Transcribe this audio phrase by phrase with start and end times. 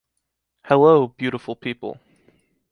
[0.63, 1.99] Hello, beautiful people!